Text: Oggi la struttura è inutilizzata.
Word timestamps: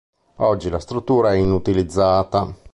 Oggi 0.37 0.71
la 0.71 0.79
struttura 0.79 1.31
è 1.33 1.37
inutilizzata. 1.37 2.51